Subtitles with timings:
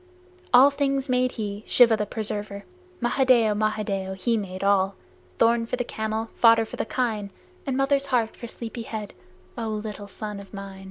[0.51, 2.65] All things made he Shiva the Preserver.
[3.01, 3.53] Mahadeo!
[3.53, 4.15] Mahadeo!
[4.15, 4.95] He made all,
[5.37, 7.29] Thorn for the camel, fodder for the kine,
[7.67, 9.13] And mother's heart for sleepy head,
[9.59, 10.79] O little son of mine!